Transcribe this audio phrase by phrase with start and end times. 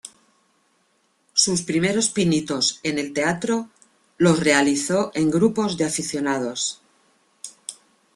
[1.33, 3.69] Sus primeros pinitos en el teatro
[4.17, 6.81] los realizó en grupos de aficionados.